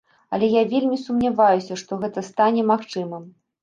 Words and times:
Але 0.37 0.47
я 0.53 0.63
вельмі 0.71 0.97
сумняваюся, 1.03 1.81
што 1.85 2.03
гэта 2.07 2.19
стане 2.33 2.69
магчымым. 2.75 3.35